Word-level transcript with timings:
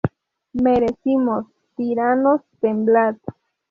Merecimos: 0.53 1.45
¡tiranos, 1.75 2.41
temblad! 2.59 3.17